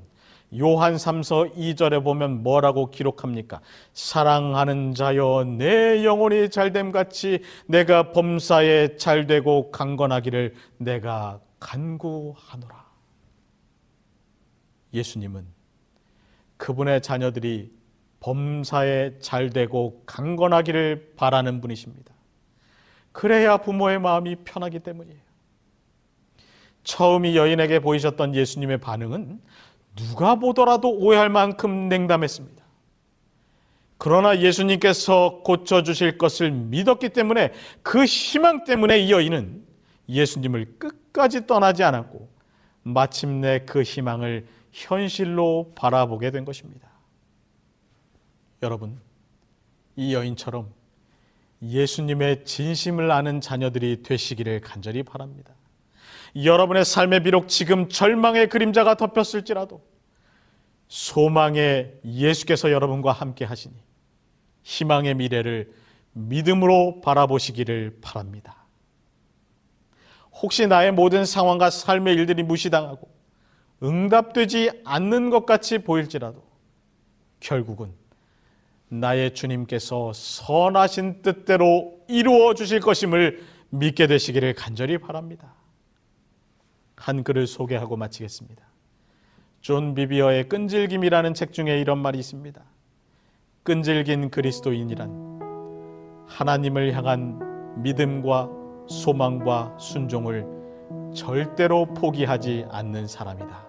[0.59, 3.61] 요한 3서 2절에 보면 뭐라고 기록합니까?
[3.93, 12.83] 사랑하는 자여 내 영혼이 잘됨 같이 내가 범사에 잘되고 강건하기를 내가 간구하노라.
[14.93, 15.47] 예수님은
[16.57, 17.71] 그분의 자녀들이
[18.19, 22.13] 범사에 잘되고 강건하기를 바라는 분이십니다.
[23.11, 25.19] 그래야 부모의 마음이 편하기 때문이에요.
[26.83, 29.41] 처음 이 여인에게 보이셨던 예수님의 반응은
[29.95, 32.63] 누가 보더라도 오해할 만큼 냉담했습니다.
[33.97, 37.53] 그러나 예수님께서 고쳐주실 것을 믿었기 때문에
[37.83, 39.65] 그 희망 때문에 이 여인은
[40.09, 42.29] 예수님을 끝까지 떠나지 않았고
[42.83, 46.89] 마침내 그 희망을 현실로 바라보게 된 것입니다.
[48.61, 48.99] 여러분,
[49.95, 50.73] 이 여인처럼
[51.61, 55.53] 예수님의 진심을 아는 자녀들이 되시기를 간절히 바랍니다.
[56.35, 59.81] 여러분의 삶에 비록 지금 절망의 그림자가 덮였을지라도
[60.87, 63.75] 소망의 예수께서 여러분과 함께 하시니
[64.63, 65.71] 희망의 미래를
[66.13, 68.63] 믿음으로 바라보시기를 바랍니다.
[70.41, 73.09] 혹시 나의 모든 상황과 삶의 일들이 무시당하고
[73.83, 76.43] 응답되지 않는 것 같이 보일지라도
[77.39, 77.93] 결국은
[78.89, 85.55] 나의 주님께서 선하신 뜻대로 이루어 주실 것임을 믿게 되시기를 간절히 바랍니다.
[87.03, 88.63] 한 글을 소개하고 마치겠습니다.
[89.59, 92.61] 존 비비어의 끈질김이라는 책 중에 이런 말이 있습니다.
[93.63, 98.49] 끈질긴 그리스도인이란 하나님을 향한 믿음과
[98.87, 100.47] 소망과 순종을
[101.13, 103.67] 절대로 포기하지 않는 사람이다.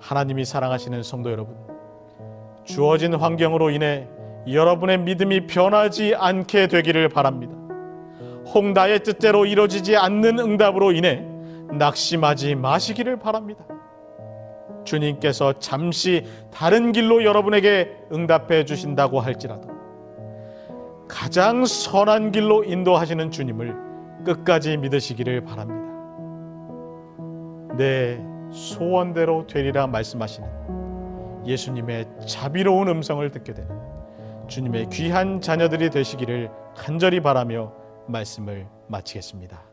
[0.00, 1.56] 하나님이 사랑하시는 성도 여러분,
[2.64, 4.06] 주어진 환경으로 인해
[4.46, 7.61] 여러분의 믿음이 변하지 않게 되기를 바랍니다.
[8.46, 11.24] 혹 나의 뜻대로 이루어지지 않는 응답으로 인해
[11.70, 13.64] 낙심하지 마시기를 바랍니다.
[14.84, 19.68] 주님께서 잠시 다른 길로 여러분에게 응답해 주신다고 할지라도
[21.08, 23.76] 가장 선한 길로 인도하시는 주님을
[24.24, 25.82] 끝까지 믿으시기를 바랍니다.
[27.76, 33.70] 내 소원대로 되리라 말씀하시는 예수님의 자비로운 음성을 듣게 되는
[34.46, 37.72] 주님의 귀한 자녀들이 되시기를 간절히 바라며
[38.08, 39.71] 말씀을 마치겠습니다.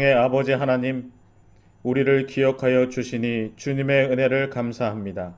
[0.00, 1.12] 사랑의 아버지 하나님,
[1.82, 5.36] 우리를 기억하여 주시니 주님의 은혜를 감사합니다.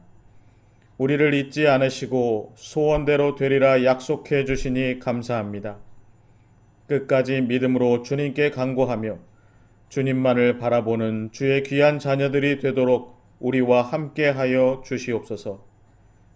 [0.99, 5.79] 우리를 잊지 않으시고 소원대로 되리라 약속해 주시니 감사합니다.
[6.87, 9.19] 끝까지 믿음으로 주님께 간구하며
[9.89, 15.65] 주님만을 바라보는 주의 귀한 자녀들이 되도록 우리와 함께 하여 주시옵소서.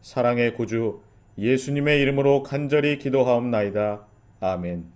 [0.00, 1.00] 사랑의 구주
[1.38, 4.04] 예수님의 이름으로 간절히 기도하옵나이다.
[4.40, 4.95] 아멘.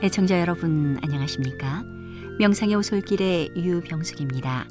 [0.00, 1.82] 애청자 여러분 안녕하십니까?
[2.38, 4.68] 명상의 오솔길의 유병숙입니다.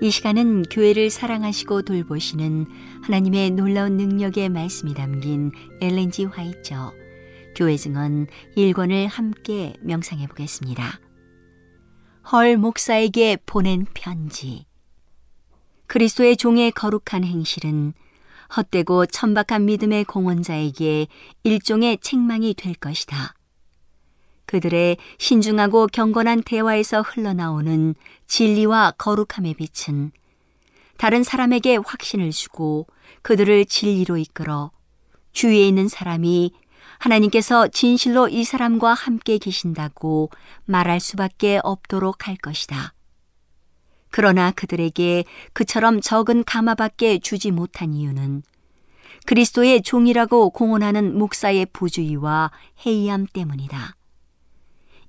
[0.00, 2.66] 이 시간은 교회를 사랑하시고 돌보시는
[3.02, 5.52] 하나님의 놀라운 능력의 말씀이 담긴
[5.82, 6.94] 엘렌지 화이처
[7.54, 11.00] 교회 증언 1권을 함께 명상해 보겠습니다.
[12.32, 14.64] 헐 목사에게 보낸 편지
[15.86, 17.92] 그리스도의 종의 거룩한 행실은
[18.56, 21.08] 헛되고 천박한 믿음의 공헌자에게
[21.42, 23.35] 일종의 책망이 될 것이다.
[24.46, 27.94] 그들의 신중하고 경건한 대화에서 흘러나오는
[28.26, 30.12] 진리와 거룩함의 빛은
[30.96, 32.86] 다른 사람에게 확신을 주고
[33.22, 34.70] 그들을 진리로 이끌어
[35.32, 36.52] 주위에 있는 사람이
[36.98, 40.30] 하나님께서 진실로 이 사람과 함께 계신다고
[40.64, 42.94] 말할 수밖에 없도록 할 것이다.
[44.10, 48.42] 그러나 그들에게 그처럼 적은 가마밖에 주지 못한 이유는
[49.26, 52.50] 그리스도의 종이라고 공언하는 목사의 부주의와
[52.86, 53.94] 해이함 때문이다.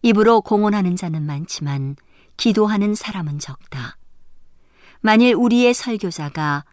[0.07, 1.97] 입으로 공언하는 자는 많지만
[2.37, 3.97] 기도하는 사람은 적다.
[5.01, 6.63] 만일 우리의 설교자가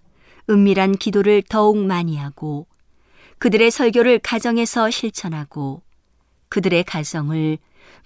[0.48, 2.68] 은밀한 기도를 더욱 많이 하고
[3.38, 5.82] 그들의 설교를 가정에서 실천하고
[6.48, 7.58] 그들의 가정을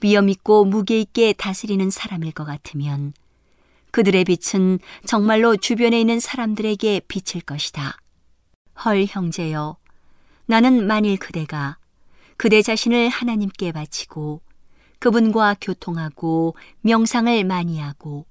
[0.02, 3.12] 위험 있고 무게 있게 다스리는 사람일 것 같으면
[3.90, 7.98] 그들의 빛은 정말로 주변에 있는 사람들에게 비칠 것이다.
[8.84, 9.76] 헐 형제여,
[10.46, 11.76] 나는 만일 그대가
[12.36, 14.40] 그대 자신을 하나님께 바치고
[14.98, 18.26] 그분과 교통하고 명상을 많이 하고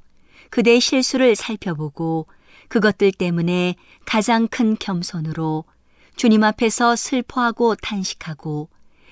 [0.49, 2.27] 그대의 실수를 살펴보고
[2.67, 5.65] 그것들 때문에 가장 큰 겸손으로
[6.15, 8.69] 주님 앞에서 슬퍼하고 탄식하고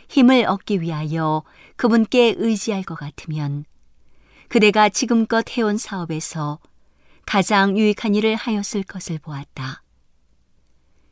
[0.09, 1.43] 힘을 얻기 위하여
[1.75, 3.65] 그분께 의지할 것 같으면
[4.47, 6.59] 그대가 지금껏 해온 사업에서
[7.25, 9.81] 가장 유익한 일을 하였을 것을 보았다.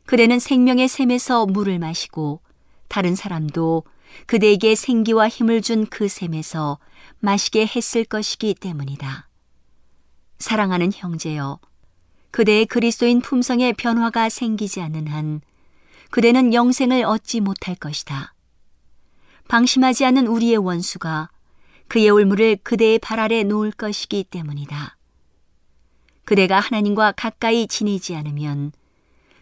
[0.06, 2.40] 그대는 생명의 샘에서 물을 마시고
[2.88, 3.84] 다른 사람도
[4.26, 6.78] 그대에게 생기와 힘을 준그 샘에서
[7.20, 9.28] 마시게 했을 것이기 때문이다.
[10.38, 11.58] 사랑하는 형제여,
[12.30, 15.40] 그대의 그리스도인 품성에 변화가 생기지 않는 한
[16.10, 18.34] 그대는 영생을 얻지 못할 것이다.
[19.48, 21.30] 방심하지 않은 우리의 원수가
[21.88, 24.96] 그의 올무를 그대의 발 아래 놓을 것이기 때문이다.
[26.24, 28.72] 그대가 하나님과 가까이 지내지 않으면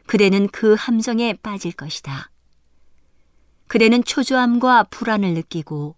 [0.07, 2.32] 그대는 그 함정에 빠질 것이다.
[3.73, 5.97] 그대는 초조함과 불안을 느끼고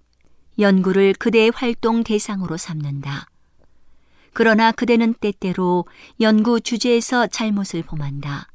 [0.61, 3.27] 연구를 그대의 활동 대상으로 삼는다.
[4.33, 5.85] 그러나 그대는 때때로
[6.21, 8.47] 연구 주제에서 잘못을 범한다.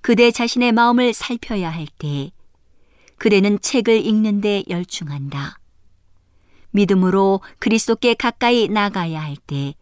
[0.00, 2.32] 그대 자신의 마음을 살펴야 할 때
[3.16, 5.60] 그대는 책을 읽는데 열중한다.
[6.72, 9.74] 믿음으로 그리스도께 가까이 나가야 할 때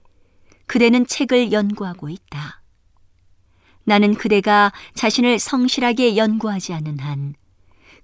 [0.66, 2.60] 그대는 책을 연구하고 있다.
[3.84, 7.36] 나는 그대가 자신을 성실하게 연구하지 않은 한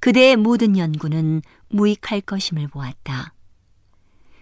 [0.01, 3.35] 그대의 모든 연구는 무익할 것임을 보았다.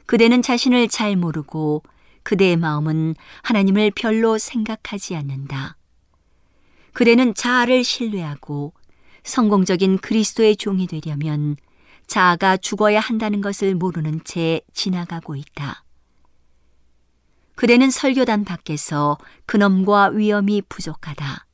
[0.07, 1.83] 그대는 자신을 잘 모르고
[2.23, 5.77] 그대의 마음은 하나님을 별로 생각하지 않는다.
[6.93, 8.73] 그대는 자아를 신뢰하고
[9.25, 11.57] 성공적인 그리스도의 종이 되려면
[12.07, 15.85] 자아가 죽어야 한다는 것을 모르는 채 지나가고 있다.
[17.57, 21.46] 그대는 설교단 밖에서 근엄과 위험이 부족하다.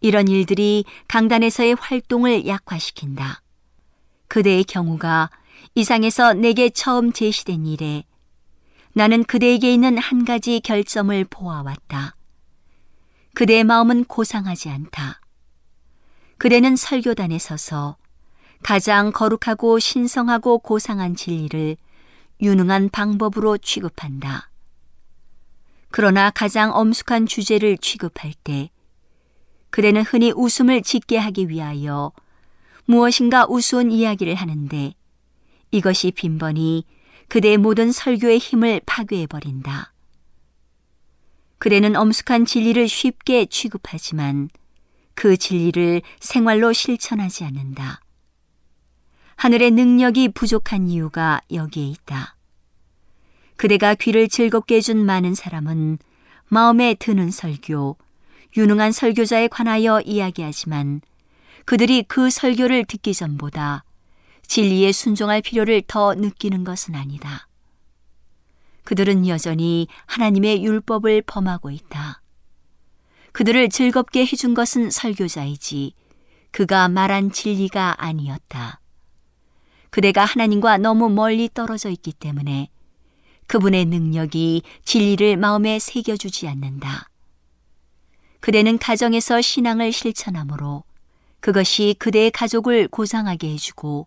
[0.00, 3.42] 이런 일들이 강단에서의 활동을 약화시킨다.
[4.28, 5.30] 그대의 경우가
[5.74, 8.04] 이상에서 내게 처음 제시된 일에
[8.92, 12.16] 나는 그대에게 있는 한 가지 결점을 보아왔다.
[13.34, 15.20] 그대의 마음은 고상하지 않다.
[16.38, 17.96] 그대는 설교단에 서서
[18.62, 21.76] 가장 거룩하고 신성하고 고상한 진리를
[22.40, 24.50] 유능한 방법으로 취급한다.
[25.90, 28.70] 그러나 가장 엄숙한 주제를 취급할 때
[29.70, 32.12] 그대는 흔히 웃음을 짓게 하기 위하여
[32.84, 34.94] 무엇인가 우스운 이야기를 하는데
[35.70, 36.84] 이것이 빈번히
[37.28, 39.92] 그대의 모든 설교의 힘을 파괴해버린다.
[41.58, 44.48] 그대는 엄숙한 진리를 쉽게 취급하지만
[45.14, 48.00] 그 진리를 생활로 실천하지 않는다.
[49.36, 52.36] 하늘의 능력이 부족한 이유가 여기에 있다.
[53.56, 55.98] 그대가 귀를 즐겁게 해준 많은 사람은
[56.48, 57.96] 마음에 드는 설교,
[58.56, 61.00] 유능한 설교자에 관하여 이야기하지만
[61.64, 63.84] 그들이 그 설교를 듣기 전보다
[64.46, 67.46] 진리에 순종할 필요를 더 느끼는 것은 아니다.
[68.84, 72.22] 그들은 여전히 하나님의 율법을 범하고 있다.
[73.32, 75.94] 그들을 즐겁게 해준 것은 설교자이지
[76.50, 78.80] 그가 말한 진리가 아니었다.
[79.90, 82.70] 그대가 하나님과 너무 멀리 떨어져 있기 때문에
[83.46, 87.09] 그분의 능력이 진리를 마음에 새겨주지 않는다.
[88.40, 90.84] 그대는 가정에서 신앙을 실천하므로
[91.40, 94.06] 그것이 그대의 가족을 고상하게 해주고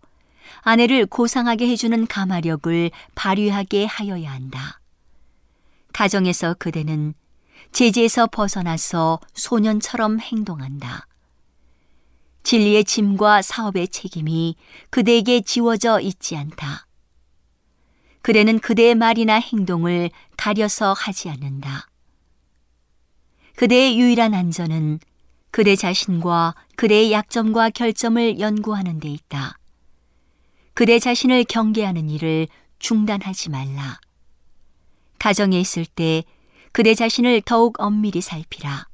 [0.62, 4.80] 아내를 고상하게 해주는 가마력을 발휘하게 하여야 한다.
[5.94, 7.14] 가정에서 그대는
[7.72, 11.08] 제지에서 벗어나서 소년처럼 행동한다.
[12.44, 14.56] 진리의 짐과 사업의 책임이
[14.90, 16.86] 그대에게 지워져 있지 않다.
[18.22, 21.88] 그대는 그대의 말이나 행동을 가려서 하지 않는다.
[23.56, 25.00] 그대의 유일한 안전은
[25.52, 29.60] 그대 자신과 그대의 약점과 결점을 연구하는 데 있다.
[30.74, 32.48] 그대 자신을 경계하는 일을
[32.80, 34.00] 중단하지 말라.
[35.20, 36.24] 가정에 있을 때
[36.72, 38.88] 그대 자신을 더욱 엄밀히 살피라.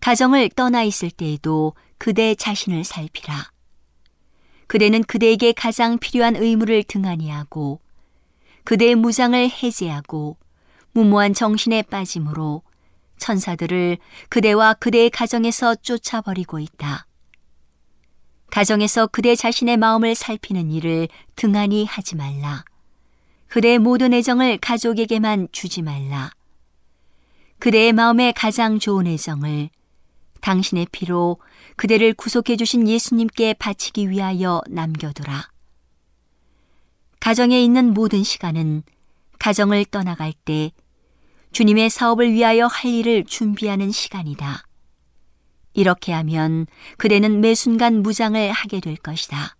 [0.00, 3.50] 가정을 떠나 있을 때에도 그대 자신을 살피라.
[4.66, 7.80] 그대는 그대에게 가장 필요한 의무를 등한히 하고
[8.64, 10.36] 그대의 무장을 해제하고
[10.92, 12.62] 무모한 정신에 빠짐으로
[13.18, 13.98] 천사들을
[14.28, 17.06] 그대와 그대의 가정에서 쫓아버리고 있다.
[18.50, 22.64] 가정에서 그대 자신의 마음을 살피는 일을 등한히 하지 말라.
[23.48, 26.30] 그대의 모든 애정을 가족에게만 주지 말라.
[27.58, 29.70] 그대의 마음에 가장 좋은 애정을
[30.40, 31.38] 당신의 피로
[31.76, 35.48] 그대를 구속해 주신 예수님께 바치기 위하여 남겨두라.
[37.20, 38.82] 가정에 있는 모든 시간은
[39.38, 40.72] 가정을 떠나갈 때
[41.54, 44.64] 주님의 사업을 위하여 할 일을 준비하는 시간이다.
[45.72, 46.66] 이렇게 하면
[46.98, 49.54] 그대는 매 순간 무장을 하게 될 것이다.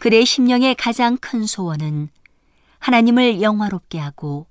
[0.00, 2.08] 그대의 심령의 가장 큰 소원은
[2.80, 4.48] 하나님을 영화롭게 하고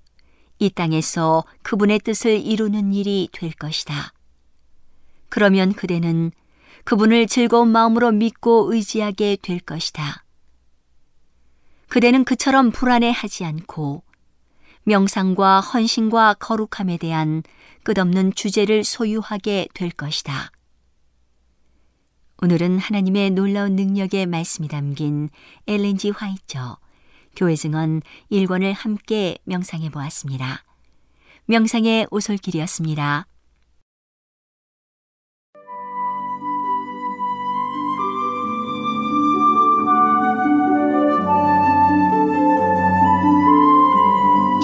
[0.60, 4.14] 이 땅에서 그분의 뜻을 이루는 일이 될 것이다.
[5.28, 6.32] 그러면 그대는
[6.86, 10.24] 그분을 즐거운 마음으로 믿고 의지하게 될 것이다.
[11.90, 14.07] 그대는 그처럼 불안해하지 않고
[14.88, 17.44] 명상과 헌신과 거룩함에 대한
[17.84, 20.50] 끝없는 주제를 소유하게 될 것이다.
[22.42, 25.30] 오늘은 하나님의 놀라운 능력의 말씀이 담긴
[25.68, 26.78] 엘렌지 화이처
[27.36, 30.64] 교회 증언 1권을 함께 명상해 보았습니다.
[31.48, 33.28] 명상의 오솔길이었습니다.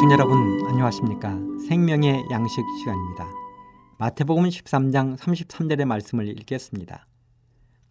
[0.04, 1.40] 청자 여러분 안녕하십니까?
[1.66, 3.26] 생명의 양식 시간입니다.
[4.00, 7.08] 마태복음 13장 33절의 말씀을 읽겠습니다.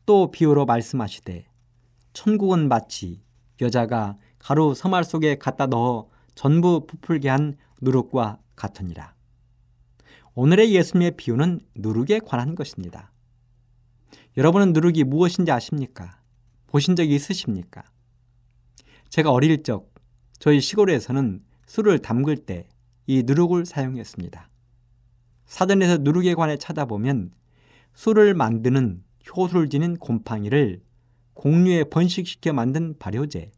[0.05, 1.47] 또 비유로 말씀하시되
[2.13, 3.23] 천국은 마치
[3.63, 9.15] 여자가 가루 서말 속에 갖다 넣어 전부 부풀게 한 누룩과 같으니라.
[10.35, 13.11] 오늘의 예수님의 비유는 누룩에 관한 것입니다.
[14.37, 16.21] 여러분은 누룩이 무엇인지 아십니까?
[16.67, 17.85] 보신 적이 있으십니까?
[19.09, 19.91] 제가 어릴 적
[20.39, 21.43] 저희 시골에서는
[21.73, 22.69] 술을 담글 때
[23.07, 24.49] 이 누룩을 사용했습니다.
[25.47, 27.33] 사전에서 누룩에 관해 찾아보면
[27.95, 30.83] 술을 만드는 효소를 지닌 곰팡이를
[31.35, 33.51] 공류에 번식시켜 만든 발효제,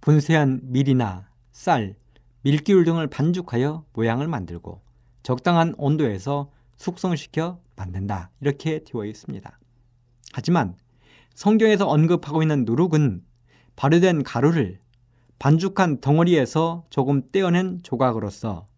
[0.00, 1.96] 분쇄한 밀이나 쌀,
[2.42, 4.82] 밀기울 등을 반죽하여 모양을 만들고
[5.22, 8.30] 적당한 온도에서 숙성시켜 만든다.
[8.40, 9.58] 이렇게 되어 있습니다.
[10.32, 10.76] 하지만
[11.34, 13.24] 성경에서 언급하고 있는 누룩은
[13.76, 14.80] 발효된 가루를
[15.38, 18.68] 반죽한 덩어리에서 조금 떼어낸 조각으로서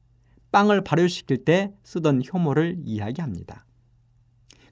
[0.50, 3.64] 빵을 발효시킬 때 쓰던 효모를 이야기합니다.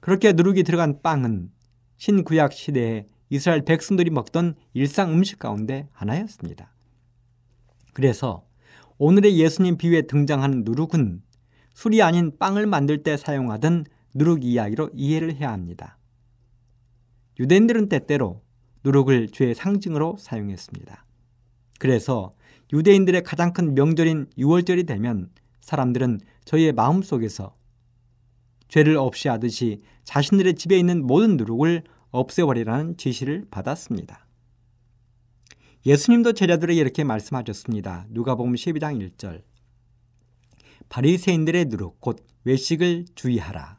[0.01, 1.51] 그렇게 누룩이 들어간 빵은
[1.97, 6.73] 신구약 시대에 이스라엘 백성들이 먹던 일상 음식 가운데 하나였습니다.
[7.93, 8.45] 그래서
[8.97, 11.21] 오늘의 예수님 비유에 등장하는 누룩은
[11.73, 15.97] 술이 아닌 빵을 만들 때 사용하던 누룩 이야기로 이해를 해야 합니다.
[17.39, 18.41] 유대인들은 때때로
[18.83, 21.06] 누룩을 죄의 상징으로 사용했습니다.
[21.79, 22.33] 그래서
[22.73, 25.29] 유대인들의 가장 큰 명절인 6월절이 되면
[25.61, 27.55] 사람들은 저희의 마음 속에서
[28.67, 34.25] 죄를 없이 하듯이 자신들의 집에 있는 모든 누룩을 없애버리라는 지시를 받았습니다.
[35.85, 38.07] 예수님도 제자들에게 이렇게 말씀하셨습니다.
[38.09, 39.43] 누가복음 12장 1절.
[40.89, 43.77] 바리새인들의 누룩 곧 외식을 주의하라.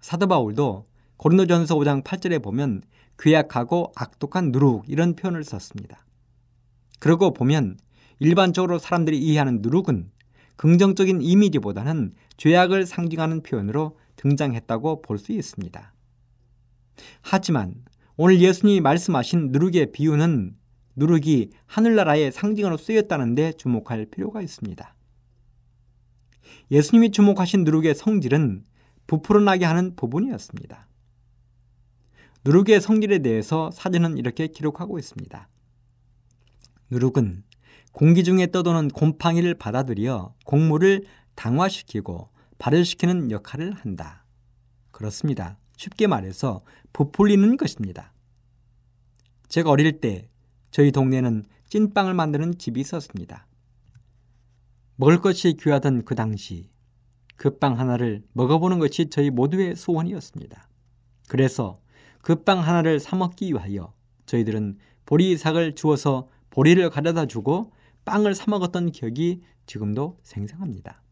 [0.00, 2.82] 사도 바울도 고린도전서 5장 8절에 보면
[3.18, 6.04] 괴약하고 악독한 누룩 이런 표현을 썼습니다.
[6.98, 7.78] 그러고 보면
[8.18, 10.10] 일반적으로 사람들이 이해하는 누룩은
[10.56, 15.92] 긍정적인 이미지보다는 죄악을 상징하는 표현으로 등장했다고 볼 수 있습니다.
[17.22, 17.74] 하지만
[18.16, 20.56] 오늘 예수님이 말씀하신 누룩의 비유는
[20.96, 24.96] 누룩이 하늘나라의 상징으로 쓰였다는 데 주목할 필요가 있습니다.
[26.72, 28.64] 예수님이 주목하신 누룩의 성질은
[29.06, 30.88] 부풀어나게 하는 부분이었습니다.
[32.44, 35.48] 누룩의 성질에 대해서 사전은 이렇게 기록하고 있습니다.
[36.90, 37.42] 누룩은
[37.92, 42.28] 공기 중에 떠도는 곰팡이를 받아들여 곡물을 당화시키고
[42.58, 44.24] 발효시키는 역할을 한다.
[44.90, 45.58] 그렇습니다.
[45.76, 46.62] 쉽게 말해서
[46.92, 48.12] 부풀리는 것입니다.
[49.48, 50.28] 제가 어릴 때
[50.70, 53.46] 저희 동네는 찐빵을 만드는 집이 있었습니다.
[54.96, 56.70] 먹을 것이 귀하던 그 당시
[57.36, 60.68] 그 빵 하나를 먹어보는 것이 저희 모두의 소원이었습니다.
[61.28, 61.78] 그래서
[62.22, 63.94] 그 빵 하나를 사먹기 위하여
[64.26, 66.28] 저희들은 보리삭을 주어서
[66.58, 67.70] 보리를 가져다 주고
[68.04, 71.04] 빵을 사 먹었던 기억이 지금도 생생합니다.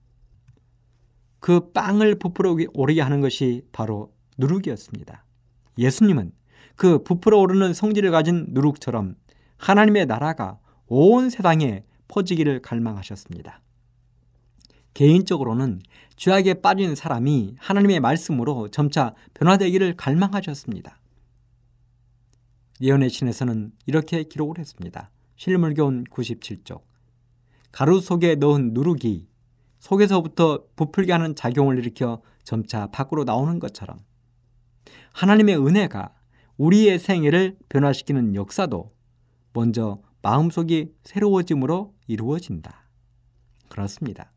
[1.39, 5.25] 그 빵을 부풀어 오르게 하는 것이 바로 누룩이었습니다.
[5.79, 6.33] 예수님은
[6.75, 9.15] 그 부풀어 오르는 성질을 가진 누룩처럼
[9.59, 13.61] 하나님의 나라가 온 세상에 퍼지기를 갈망하셨습니다.
[14.95, 15.81] 개인적으로는
[16.17, 20.99] 죄악에 빠진 사람이 하나님의 말씀으로 점차 변화되기를 갈망하셨습니다.
[22.81, 25.13] 예언의 신에서는 이렇게 기록을 했습니다.
[25.37, 26.83] 실물교훈 97쪽
[27.73, 29.27] 가루 속에 넣은 누룩이
[29.79, 33.99] 속에서부터 부풀게 하는 작용을 일으켜 점차 밖으로 나오는 것처럼
[35.13, 36.13] 하나님의 은혜가
[36.57, 38.93] 우리의 생애를 변화시키는 역사도
[39.53, 42.89] 먼저 마음속이 새로워짐으로 이루어진다.
[43.69, 44.33] 그렇습니다.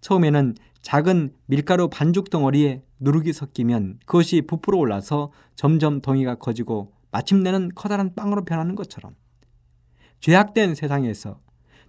[0.00, 8.14] 처음에는 작은 밀가루 반죽 덩어리에 누룩이 섞이면 그것이 부풀어 올라서 점점 덩이가 커지고 마침내는 커다란
[8.14, 9.14] 빵으로 변하는 것처럼
[10.20, 11.40] 죄악된 세상에서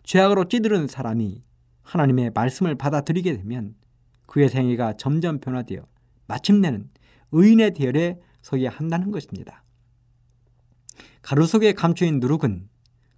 [0.03, 1.43] 죄악으로 찌들은 사람이
[1.81, 3.75] 하나님의 말씀을 받아들이게 되면
[4.27, 5.85] 그의 생애가 점점 변화되어
[6.27, 6.89] 마침내는
[7.31, 9.63] 의인의 대열에 서게 한다는 것입니다.
[11.21, 12.69] 가루 속에 감춰인 누룩은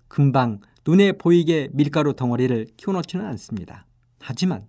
[0.08, 3.86] 금방 눈에 보이게 밀가루 덩어리를 키워놓지는 않습니다.
[4.20, 4.68] 하지만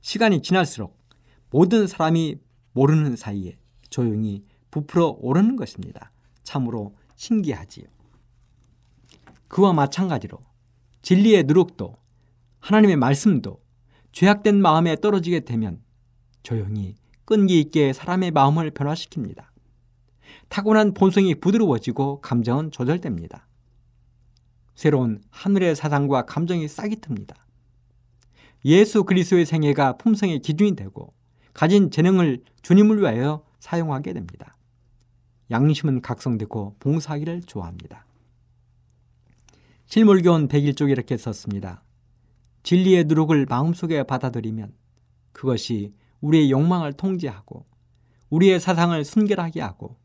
[0.00, 0.98] 시간이 지날수록
[1.50, 2.36] 모든 사람이
[2.72, 3.56] 모르는 사이에
[3.90, 6.10] 조용히 부풀어 오르는 것입니다.
[6.42, 7.93] 참으로 신기하지요.
[9.48, 10.38] 그와 마찬가지로
[11.02, 11.96] 진리의 누룩도
[12.60, 13.60] 하나님의 말씀도
[14.12, 15.82] 죄악된 마음에 떨어지게 되면
[16.42, 19.44] 조용히 끈기 있게 사람의 마음을 변화시킵니다.
[20.48, 23.46] 타고난 본성이 부드러워지고 감정은 조절됩니다.
[24.74, 27.34] 새로운 하늘의 사상과 감정이 싹이 틉니다.
[28.64, 31.12] 예수 그리스도의 생애가 품성의 기준이 되고
[31.52, 34.56] 가진 재능을 주님을 위하여 사용하게 됩니다.
[35.50, 38.06] 양심은 각성되고 봉사하기를 좋아합니다.
[39.86, 41.82] 실물교원 101쪽에 이렇게 썼습니다.
[42.62, 44.72] 진리의 누룩을 마음속에 받아들이면
[45.32, 47.66] 그것이 우리의 욕망을 통제하고
[48.30, 49.96] 우리의 사상을 순결하게 하고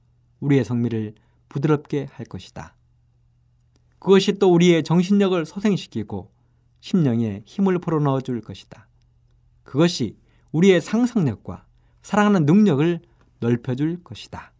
[0.41, 1.15] 우리의 성미를
[1.47, 2.75] 부드럽게 할 것이다.
[3.99, 6.31] 그것이 또 우리의 정신력을 소생시키고
[6.81, 8.87] 심령에 힘을 불어넣어 줄 것이다.
[9.63, 10.17] 그것이
[10.51, 11.65] 우리의 상상력과
[12.01, 13.01] 사랑하는 능력을
[13.39, 14.53] 넓혀줄 것이다.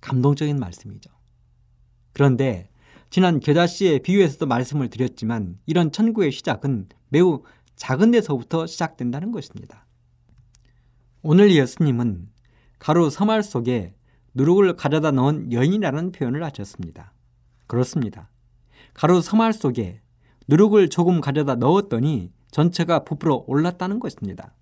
[0.00, 1.10] 감동적인 말씀이죠.
[2.12, 2.70] 그런데
[3.10, 7.42] 지난 겨자씨의 비유에서도 말씀을 드렸지만 이런 천국의 시작은 매우
[7.76, 9.86] 작은 데서부터 시작된다는 것입니다.
[11.22, 12.28] 오늘 예수님은
[12.78, 13.94] 가루 서말 속에
[14.34, 17.12] 누룩을 가져다 넣은 여인이라는 표현을 하셨습니다.
[17.66, 18.30] 그렇습니다.
[18.94, 20.00] 가루 서말 속에
[20.46, 24.54] 누룩을 조금 가져다 넣었더니 전체가 부풀어 올랐다는 것입니다.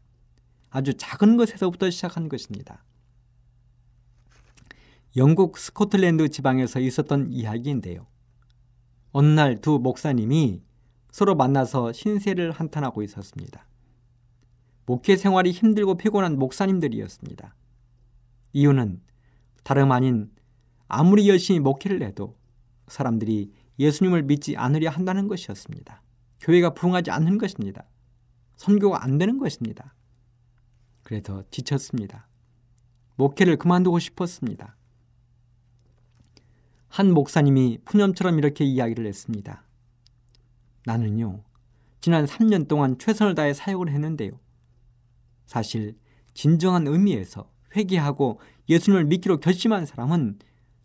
[0.70, 2.84] 아주 작은 것에서부터 시작한 것입니다.
[5.16, 8.06] 영국 스코틀랜드 지방에서 있었던 이야기인데요.
[9.18, 10.62] 어느 날 두 목사님이
[11.10, 13.66] 서로 만나서 신세를 한탄하고 있었습니다.
[14.84, 17.54] 목회 생활이 힘들고 피곤한 목사님들이었습니다.
[18.52, 19.00] 이유는
[19.64, 20.30] 다름 아닌
[20.86, 22.36] 아무리 열심히 목회를 해도
[22.88, 26.02] 사람들이 예수님을 믿지 않으려 한다는 것이었습니다.
[26.40, 27.88] 교회가 부흥하지 않는 것입니다.
[28.56, 29.94] 선교가 안 되는 것입니다.
[31.02, 32.28] 그래서 지쳤습니다.
[33.14, 34.75] 목회를 그만두고 싶었습니다.
[36.96, 39.62] 한 목사님이 푸념처럼 이렇게 이야기를 했습니다.
[40.86, 41.44] 나는요,
[42.00, 44.40] 지난 3년 동안 최선을 다해 사역을 했는데요.
[45.44, 45.98] 사실
[46.32, 48.40] 진정한 의미에서 회개하고
[48.70, 50.38] 예수님을 믿기로 결심한 사람은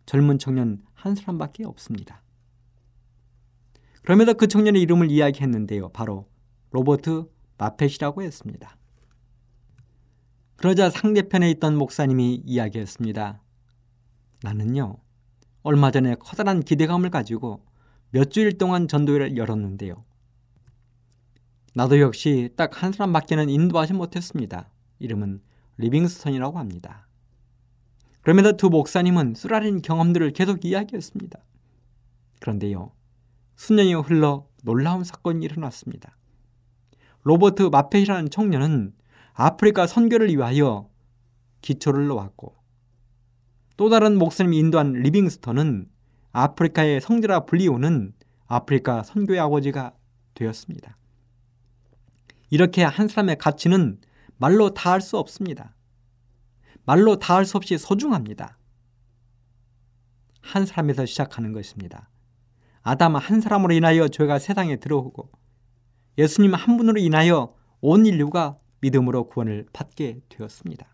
[0.04, 2.22] 젊은 청년 한 사람밖에 없습니다.
[4.02, 5.92] 그러면서 그 청년의 이름을 이야기했는데요.
[5.92, 6.28] 바로
[6.72, 7.24] 로버트
[7.56, 8.76] 마펫이라고 했습니다.
[10.56, 13.40] 그러자 상대편에 있던 목사님이 이야기했습니다.
[14.42, 15.01] 나는요,
[15.62, 17.64] 얼마 전에 커다란 기대감을 가지고
[18.10, 20.04] 몇 주일 동안 전도회를 열었는데요.
[21.74, 24.68] 나도 역시 딱 한 사람밖에는 인도하지 못했습니다.
[24.98, 25.40] 이름은
[25.78, 27.08] 리빙스턴이라고 합니다.
[28.20, 31.38] 그러면서 두 목사님은 쓰라린 경험들을 계속 이야기했습니다.
[32.40, 32.92] 그런데요,
[33.56, 36.16] 수년이 흘러 놀라운 사건이 일어났습니다.
[37.22, 38.94] 로버트 마펫이라는 청년은
[39.32, 40.88] 아프리카 선교를 위하여
[41.62, 42.54] 기초를 놓았고
[43.76, 45.88] 또 다른 목사님이 인도한 리빙스턴은
[46.32, 48.14] 아프리카의 성지라 불리우는
[48.46, 49.94] 아프리카 선교의 아버지가
[50.34, 50.96] 되었습니다.
[52.50, 53.98] 이렇게 한 사람의 가치는
[54.36, 55.74] 말로 다 할 수 없습니다.
[56.84, 58.58] 말로 다 할 수 없이 소중합니다.
[60.40, 62.10] 한 사람에서 시작하는 것입니다.
[62.82, 65.30] 아담 한 사람으로 인하여 죄가 세상에 들어오고
[66.18, 70.91] 예수님 한 분으로 인하여 온 인류가 믿음으로 구원을 받게 되었습니다.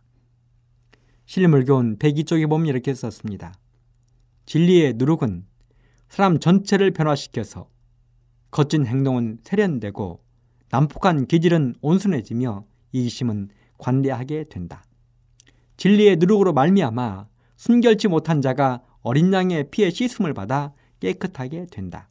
[1.29, 3.53] 실물교훈 102쪽에 보면 이렇게 썼습니다.
[4.47, 5.45] 진리의 누룩은
[6.09, 7.69] 사람 전체를 변화시켜서
[8.51, 10.23] 거친 행동은 세련되고
[10.71, 14.83] 난폭한 기질은 온순해지며 이기심은 관대하게 된다.
[15.77, 17.27] 진리의 누룩으로 말미암아
[17.57, 22.09] 순결치 못한 자가 어린 양의 피에 씻음을 받아 깨끗하게 된다.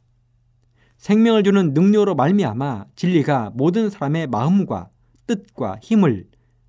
[0.98, 4.90] 생명을 주는 능력으로 말미암아 진리가 모든 사람의 마음과
[5.26, 6.28] 뜻과 힘을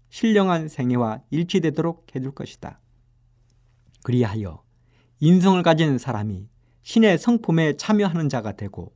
[0.09, 2.79] 신령한 생애와 일치되도록 해줄 것이다.
[4.03, 4.63] 그리하여
[5.19, 6.47] 인성을 가진 사람이
[6.81, 8.93] 신의 성품에 참여하는 자가 되고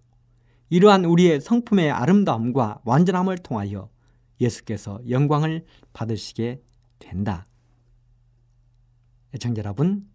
[0.70, 3.89] 이러한 우리의 성품의 아름다움과 완전함을 통하여
[4.41, 6.61] 예수께서 영광을 받으시게
[6.99, 7.45] 된다.
[9.36, 10.07] 애청자 여러분,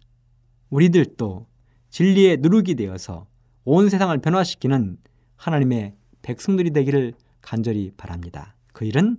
[0.71, 1.47] 우리들도
[1.91, 3.27] 진리의 누룩이 되어서
[3.65, 4.99] 온 세상을 변화시키는
[5.37, 8.57] 하나님의 백성들이 되기를 간절히 바랍니다.
[8.73, 9.17] 그 일은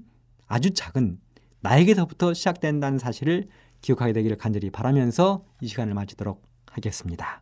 [0.48, 1.20] 아주 작은
[1.62, 3.48] 나에게서부터 시작된다는 사실을
[3.82, 7.42] 기억하게 되기를 간절히 바라면서 이 시간을 마치도록 하겠습니다.